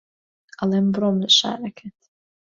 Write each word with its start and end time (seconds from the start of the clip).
ئەڵێم 0.59 0.87
بڕۆم 0.93 1.15
لە 1.23 1.29
شارەکەت 1.37 1.97